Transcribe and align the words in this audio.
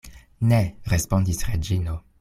Ne, 0.53 0.61
respondis 0.95 1.47
Reĝino. 1.51 1.99